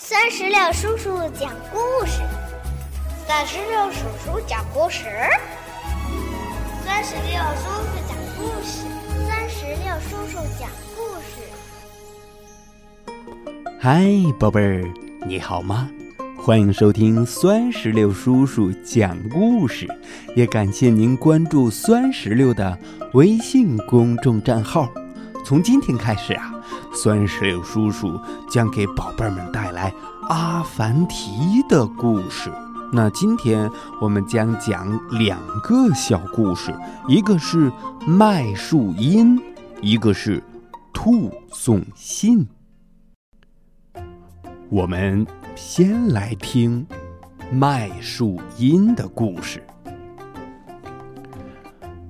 [0.00, 2.22] 酸石榴叔叔讲故事，
[3.26, 5.06] 酸石榴叔叔讲故事，
[6.84, 8.86] 酸石榴叔叔讲故事，
[9.26, 11.42] 酸石榴叔叔讲故事。
[13.80, 14.06] 嗨，
[14.38, 14.84] 宝贝儿，
[15.26, 15.90] 你好吗？
[16.36, 19.88] 欢迎收听酸石榴叔叔讲故事，
[20.36, 22.78] 也感谢您关注酸石榴的
[23.14, 24.88] 微信公众账号。
[25.44, 26.54] 从今天开始啊。
[27.00, 28.20] 酸石榴叔叔
[28.50, 29.94] 将给宝贝们带来
[30.28, 32.50] 阿凡提的故事。
[32.92, 36.74] 那今天我们将讲两个小故事，
[37.06, 37.70] 一个是
[38.04, 39.40] 麦树荫，
[39.80, 40.42] 一个是
[40.92, 42.44] 兔送信。
[44.68, 45.24] 我们
[45.54, 46.84] 先来听
[47.52, 49.62] 麦树荫的故事。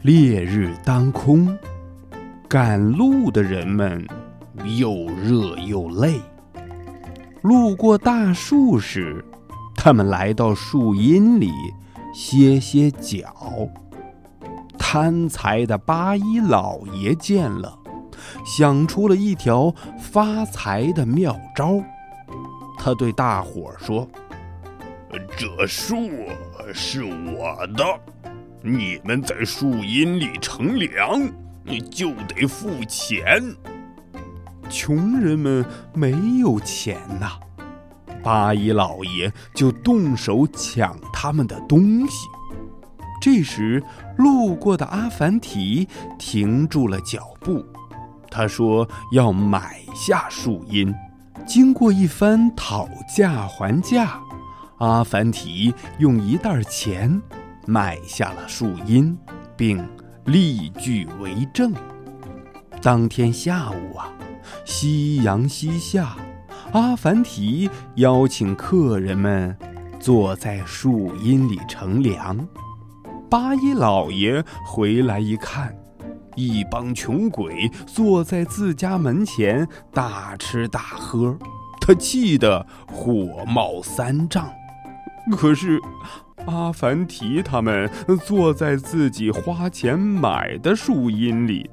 [0.00, 1.56] 烈日当空，
[2.48, 4.04] 赶路的人们。
[4.64, 6.20] 又热又累。
[7.42, 9.24] 路过大树时，
[9.74, 11.50] 他们来到树荫里
[12.14, 13.34] 歇歇脚。
[14.78, 17.78] 贪财的八一老爷见了，
[18.44, 21.82] 想出了一条发财的妙招。
[22.78, 24.06] 他对大伙说
[25.36, 25.96] ：“这树
[26.74, 27.84] 是我的，
[28.62, 31.22] 你们在树荫里乘凉，
[31.64, 33.42] 你就得付钱。”
[34.72, 37.32] 穷人们没有钱呐，
[38.22, 42.26] 八一老爷就动手抢他们的东西。
[43.20, 43.84] 这时，
[44.16, 45.86] 路过的阿凡提
[46.18, 47.62] 停住了脚步，
[48.30, 50.92] 他说要买下树荫。
[51.46, 54.18] 经过一番讨价还价，
[54.78, 57.20] 阿凡提用一袋钱
[57.66, 59.16] 买下了树荫，
[59.54, 59.86] 并
[60.24, 61.74] 立据为证。
[62.80, 64.08] 当天下午啊。
[64.64, 66.16] 夕阳西下，
[66.72, 69.56] 阿凡提邀请客人们
[70.00, 72.46] 坐在树荫里乘凉。
[73.28, 75.74] 八一老爷回来一看，
[76.36, 81.36] 一帮穷鬼坐在自家门前大吃大喝，
[81.80, 84.50] 他气得火冒三丈。
[85.36, 85.80] 可是，
[86.46, 87.90] 阿凡提他们
[88.24, 91.70] 坐在自己花钱买的树荫里，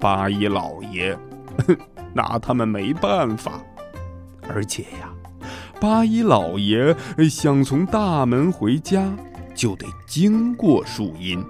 [0.00, 1.16] 八一老爷。
[2.14, 3.60] 拿他们没办法，
[4.48, 5.12] 而且呀，
[5.80, 6.96] 八一老爷
[7.28, 9.12] 想从大门回家，
[9.54, 11.44] 就得经过树荫，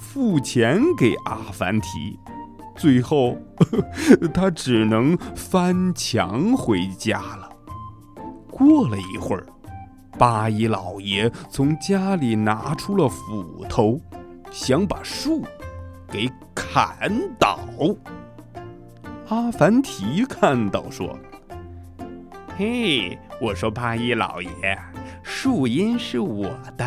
[0.00, 2.18] 付钱给阿凡提，
[2.76, 3.36] 最后
[4.32, 7.48] 他只能翻墙回家了。
[8.50, 9.44] 过了一会儿，
[10.16, 14.00] 八一老爷从家里拿出了斧头，
[14.52, 15.42] 想把树
[16.08, 17.58] 给砍倒。
[19.28, 21.18] 阿凡提看到说
[22.58, 24.50] ：“嘿，我说八一老爷，
[25.22, 26.84] 树荫是我的，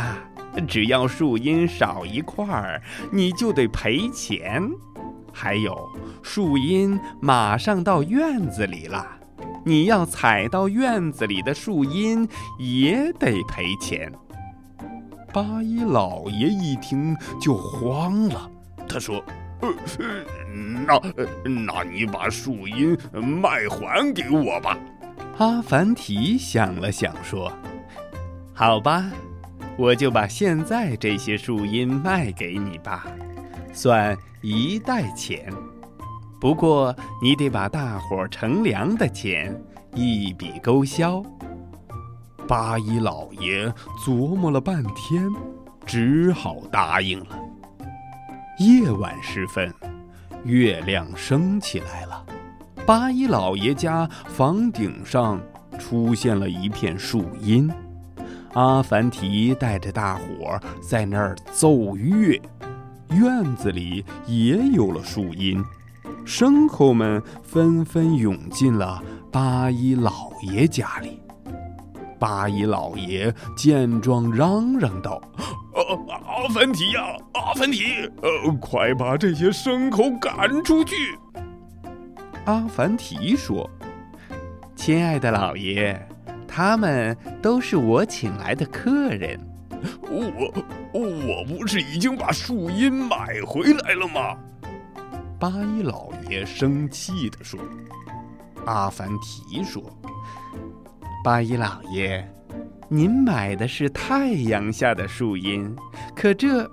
[0.68, 2.80] 只要树荫少一块儿，
[3.12, 4.62] 你就得赔钱。
[5.34, 5.90] 还有，
[6.22, 9.04] 树荫马上到院子里了，
[9.66, 12.28] 你要踩到院子里的树荫
[12.60, 14.12] 也得赔钱。”
[15.34, 18.48] 八一老爷一听就慌了，
[18.88, 19.24] 他说。
[19.62, 19.74] 呃，
[20.86, 21.00] 那
[21.44, 24.78] 那你把树荫卖还给我吧。
[25.38, 27.52] 阿凡提想了想说
[28.54, 29.06] ：“好吧，
[29.78, 33.06] 我就把现在这些树荫卖给你吧，
[33.74, 35.52] 算一袋钱。
[36.40, 39.56] 不过你得把大伙乘凉的钱
[39.96, 41.24] 一笔勾销。”
[42.48, 43.68] 八一老爷
[44.06, 45.30] 琢磨了半天，
[45.86, 47.38] 只好答应了。
[48.60, 49.72] 夜晚时分，
[50.44, 52.26] 月亮升起来了。
[52.88, 55.40] 八一老爷家房顶上
[55.78, 57.72] 出现了一片树荫，
[58.54, 62.42] 阿凡提带着大伙在那儿奏乐。
[63.12, 65.64] 院子里也有了树荫，
[66.26, 71.22] 牲口们纷纷涌进了八一老爷家里。
[72.18, 75.22] 八一老爷见状，嚷嚷道。
[76.38, 77.02] 阿凡提呀，
[77.34, 81.18] 阿凡提，呃，快把这些牲口赶出去！
[82.46, 83.68] 阿凡提说
[84.76, 86.00] ：“亲爱的老爷，
[86.48, 89.40] 他们都是我请来的客人。
[90.12, 90.54] 我，
[90.94, 94.38] 我不是已经把树荫买回来了吗？”
[95.40, 97.60] 八一老爷生气地说。
[98.68, 99.82] 阿凡提说
[101.26, 102.24] ：“八一老爷。”
[102.90, 105.76] 您买的是太阳下的树荫，
[106.20, 106.68] 可这，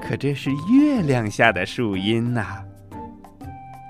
[0.00, 2.64] 可这是月亮下的树荫呐！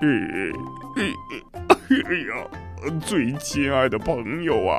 [0.01, 1.95] 哎
[2.27, 4.77] 呀，最亲爱的朋友啊，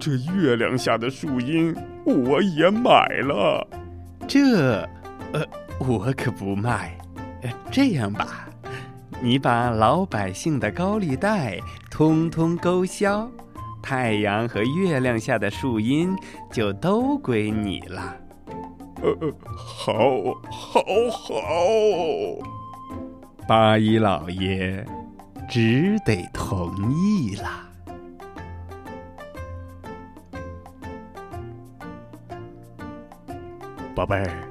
[0.00, 1.72] 这月亮下的树荫
[2.04, 3.64] 我也买了。
[4.26, 4.80] 这，
[5.32, 5.46] 呃，
[5.78, 6.98] 我可不卖。
[7.70, 8.48] 这样吧，
[9.22, 13.30] 你把老百姓的高利贷通通勾销，
[13.80, 16.16] 太阳和月亮下的树荫
[16.50, 18.16] 就都归你了。
[19.04, 19.14] 呃，
[19.54, 19.92] 好，
[20.50, 20.80] 好，
[21.10, 21.34] 好。
[23.46, 24.82] 八一老爷
[25.46, 27.68] 只得同意了。
[33.94, 34.48] 宝贝儿，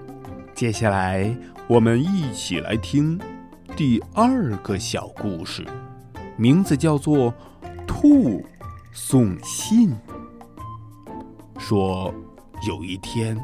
[0.54, 1.36] 接下来
[1.68, 3.20] 我们一起来听
[3.76, 5.66] 第二个小故事，
[6.38, 7.34] 名字叫做
[7.88, 8.46] 《兔
[8.92, 9.90] 送信》。
[11.58, 12.14] 说
[12.68, 13.36] 有一天，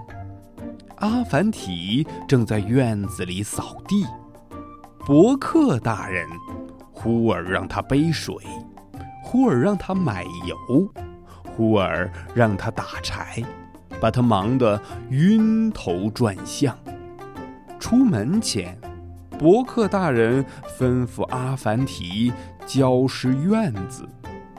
[1.00, 4.06] 阿凡提正在院子里扫地。
[5.06, 6.28] 伯克大人
[6.92, 8.36] 忽而让他背水，
[9.24, 10.92] 忽而让他买油，
[11.46, 13.42] 忽而让他打柴，
[14.00, 14.80] 把他忙得
[15.10, 16.78] 晕头转向。
[17.80, 18.78] 出门前，
[19.38, 20.46] 伯克大人
[20.78, 22.32] 吩咐阿凡提
[22.66, 24.08] 浇湿院子，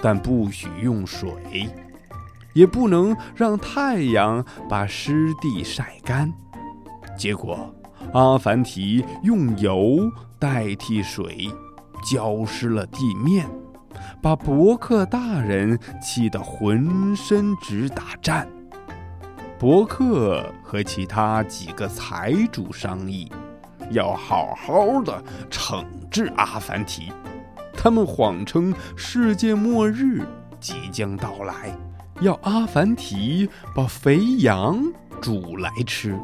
[0.01, 1.69] 但不许用水，
[2.55, 6.33] 也不能让太阳把湿地晒干。
[7.17, 7.75] 结果，
[8.13, 9.99] 阿凡提用油。
[10.41, 11.51] 代替水，
[12.03, 13.47] 浇湿了地面，
[14.23, 18.49] 把伯克大人气得浑身直打颤。
[19.59, 23.31] 伯克和其他几个财主商议，
[23.91, 27.13] 要好好的惩治阿凡提。
[27.75, 30.27] 他们谎称世界末日
[30.59, 31.77] 即将到来，
[32.21, 34.81] 要阿凡提把肥羊
[35.21, 36.19] 煮来吃。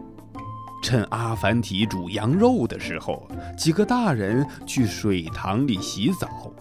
[0.82, 3.26] 趁阿凡提煮羊肉的时候，
[3.56, 6.52] 几个大人去水塘里洗澡。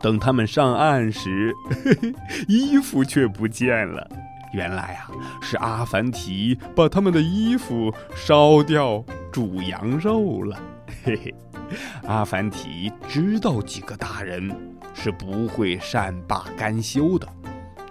[0.00, 1.54] 等他们上岸时，
[1.84, 2.14] 嘿嘿，
[2.48, 4.10] 衣服却不见了。
[4.52, 5.10] 原来啊，
[5.40, 10.58] 是阿凡提把他们的衣服烧掉煮羊肉了。
[11.04, 11.34] 嘿嘿，
[12.06, 14.50] 阿凡提知道几个大人
[14.92, 17.28] 是不会善罢甘休的，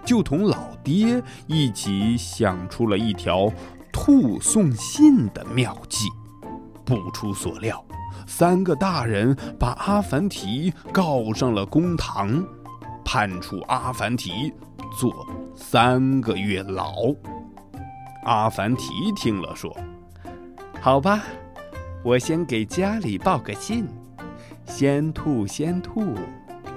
[0.04, 3.52] 就同老爹一起想出了一条。
[3.92, 6.06] 兔送信的妙计，
[6.84, 7.84] 不出所料，
[8.24, 12.42] 三个大人把阿凡提告上了公堂，
[13.04, 14.52] 判处阿凡提
[14.96, 15.26] 坐
[15.56, 17.12] 三个月牢。
[18.22, 19.76] 阿凡提听了说
[20.80, 21.24] ：“好吧，
[22.04, 23.86] 我先给家里报个信，
[24.66, 26.14] 先兔先兔，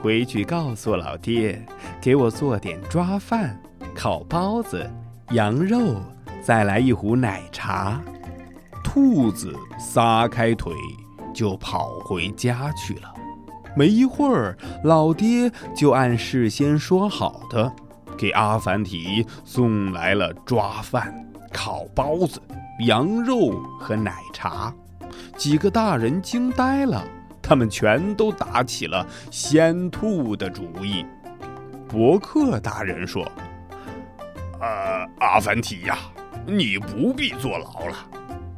[0.01, 1.63] 回去告诉老爹，
[2.03, 3.57] 给我做点抓饭、
[3.95, 4.85] 烤包子、
[5.31, 5.95] 羊肉。”
[6.43, 8.01] 再来一壶奶茶，
[8.83, 10.73] 兔子撒开腿
[11.33, 13.13] 就跑回家去了。
[13.77, 17.71] 没一会儿，老爹就按事先说好的，
[18.17, 21.15] 给阿凡提送来了抓饭、
[21.53, 22.41] 烤包子、
[22.85, 24.75] 羊肉和奶茶。
[25.37, 27.01] 几个大人惊呆了，
[27.41, 31.05] 他们全都打起了先兔的主意。
[31.93, 33.23] 伯克大人说
[34.59, 35.95] ：“呃，阿凡提呀。”
[36.45, 37.95] 你不必坐牢了，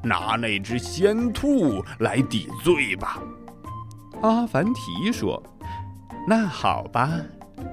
[0.01, 3.21] 拿那只仙兔来抵罪吧。
[4.21, 5.43] 阿凡提说
[6.27, 7.11] ：“那好吧，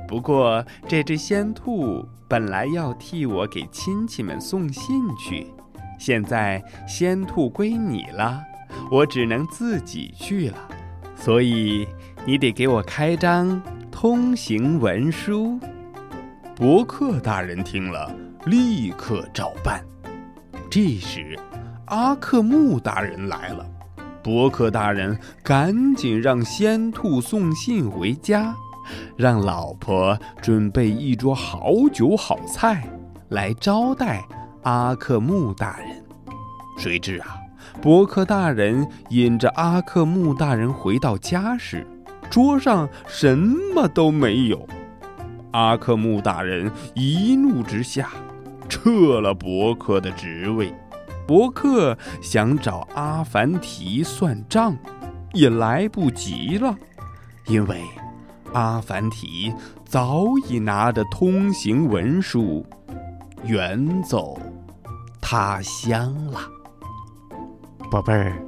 [0.06, 5.46] 不过这只仙兔本来要替我给亲戚们送信去，
[5.98, 8.42] 现在仙兔归你了，
[8.90, 10.58] 我只能自己去了，
[11.16, 11.88] 所以
[12.26, 13.62] 你得给我开张
[14.02, 15.60] 通行文书。”
[16.58, 18.12] 伯克大人听了，
[18.46, 19.80] 立刻照办。
[20.68, 21.38] 这时，
[21.84, 23.64] 阿克木大人来了。
[24.20, 28.52] 伯克大人赶紧让仙兔送信回家，
[29.16, 32.82] 让老婆准备一桌好酒好菜
[33.28, 34.26] 来招待
[34.64, 36.04] 阿克木大人。
[36.76, 37.36] 谁知啊，
[37.80, 41.86] 伯克大人引着阿克木大人回到家时，
[42.32, 44.66] 桌上什么都没有。
[45.50, 48.08] 阿克木大人一怒之下。
[48.70, 50.74] 撤了伯克的职位，
[51.26, 54.74] 伯克想找阿凡提算账，
[55.34, 56.74] 也来不及了，
[57.46, 57.82] 因为
[58.54, 59.52] 阿凡提
[59.84, 62.64] 早已拿着通行文书
[63.44, 64.40] 远走
[65.20, 66.40] 他乡了。
[67.90, 68.42] 宝贝儿，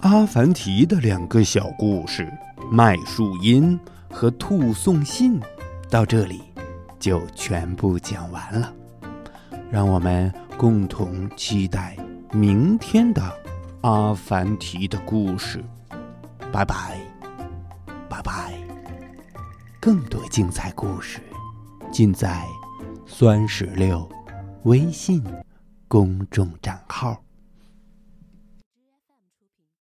[0.00, 2.24] 阿凡提的两个小故事
[2.70, 3.78] 《麦树荫》
[4.14, 5.40] 和《兔送信》，
[5.88, 6.42] 到这里
[6.98, 8.72] 就全部讲完了。
[9.70, 11.96] 让我们共同期待
[12.32, 13.22] 明天的
[13.82, 15.62] 阿凡提的故事。
[16.52, 16.98] 拜拜，
[18.08, 18.54] 拜拜。
[19.80, 21.20] 更多精彩故事，
[21.92, 22.44] 尽在
[23.06, 24.08] 酸石榴
[24.64, 25.22] 微信
[25.86, 27.25] 公众账号。